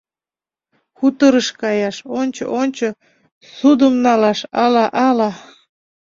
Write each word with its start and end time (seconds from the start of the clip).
Хуторыш 0.97 1.47
каяш— 1.61 1.97
«ончо-ончо», 2.19 2.87
ссудым 3.49 3.93
налаш— 4.05 4.39
«ала-ала». 4.63 5.31